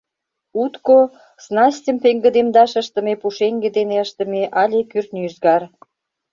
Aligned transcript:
Утко— 0.63 0.97
снастьым 1.43 1.97
пеҥгыдемдаш 2.03 2.71
ыштыме 2.81 3.13
пушеҥге 3.21 3.69
дене 3.77 3.97
ыштыме 4.05 4.43
але 4.61 4.79
кӱртньӧ 4.91 5.21
ӱзгар. 5.27 5.61